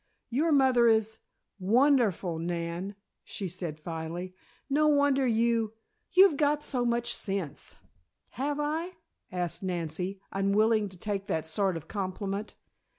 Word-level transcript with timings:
"Your 0.31 0.51
mother 0.51 0.87
is 0.87 1.19
wonderful, 1.59 2.39
Nan," 2.39 2.95
she 3.23 3.47
said 3.47 3.79
finally. 3.79 4.33
"No 4.67 4.87
wonder 4.87 5.27
you 5.27 5.73
you've 6.13 6.37
got 6.37 6.63
so 6.63 6.83
much 6.83 7.13
sense." 7.13 7.75
"Have 8.29 8.59
I?" 8.59 8.93
asked 9.31 9.61
Nancy, 9.61 10.19
unwilling 10.31 10.89
to 10.89 10.97
take 10.97 11.27
that 11.27 11.45
sort 11.45 11.77
of 11.77 11.87
compliment. 11.87 12.55